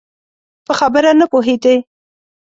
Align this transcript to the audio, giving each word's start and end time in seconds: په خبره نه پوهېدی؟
په 0.65 0.73
خبره 0.79 1.11
نه 1.19 1.25
پوهېدی؟ 1.31 1.75